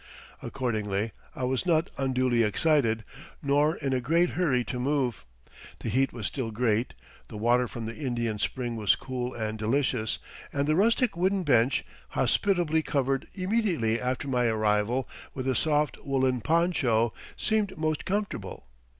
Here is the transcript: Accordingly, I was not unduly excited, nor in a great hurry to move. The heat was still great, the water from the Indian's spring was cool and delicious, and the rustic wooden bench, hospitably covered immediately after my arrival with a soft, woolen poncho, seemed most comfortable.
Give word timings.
Accordingly, 0.41 1.11
I 1.35 1.43
was 1.43 1.63
not 1.63 1.91
unduly 1.95 2.41
excited, 2.41 3.03
nor 3.43 3.75
in 3.75 3.93
a 3.93 4.01
great 4.01 4.31
hurry 4.31 4.63
to 4.63 4.79
move. 4.79 5.25
The 5.77 5.89
heat 5.89 6.11
was 6.11 6.25
still 6.25 6.49
great, 6.49 6.95
the 7.27 7.37
water 7.37 7.67
from 7.67 7.85
the 7.85 7.95
Indian's 7.95 8.41
spring 8.41 8.75
was 8.75 8.95
cool 8.95 9.35
and 9.35 9.59
delicious, 9.59 10.17
and 10.51 10.65
the 10.65 10.75
rustic 10.75 11.15
wooden 11.15 11.43
bench, 11.43 11.85
hospitably 12.17 12.81
covered 12.81 13.27
immediately 13.35 14.01
after 14.01 14.27
my 14.27 14.47
arrival 14.47 15.07
with 15.35 15.47
a 15.47 15.53
soft, 15.53 16.03
woolen 16.03 16.41
poncho, 16.41 17.13
seemed 17.37 17.77
most 17.77 18.03
comfortable. 18.03 18.65